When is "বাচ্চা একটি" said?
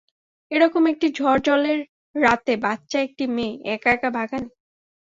2.57-3.23